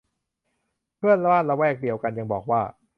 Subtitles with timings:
[0.97, 2.61] เพื่อนบ้านละแวกเดียวกันยังบอกว่า